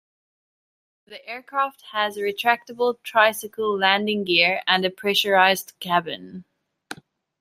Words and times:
The 1.05 1.23
aircraft 1.29 1.83
has 1.91 2.17
retractable 2.17 2.95
tricycle 3.03 3.77
landing 3.77 4.23
gear 4.23 4.63
and 4.65 4.83
a 4.83 4.89
pressurized 4.89 5.73
cabin. 5.79 6.43